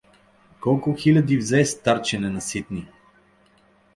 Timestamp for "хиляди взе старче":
0.95-2.19